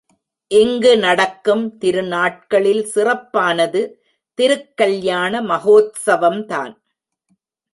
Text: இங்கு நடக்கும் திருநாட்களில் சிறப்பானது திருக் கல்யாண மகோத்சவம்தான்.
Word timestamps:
இங்கு 0.51 0.93
நடக்கும் 0.97 1.77
திருநாட்களில் 1.77 2.81
சிறப்பானது 2.83 3.81
திருக் 4.39 4.71
கல்யாண 4.75 5.41
மகோத்சவம்தான். 5.41 6.73